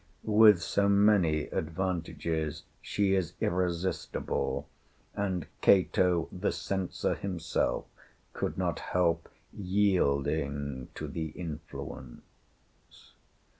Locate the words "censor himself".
6.51-7.85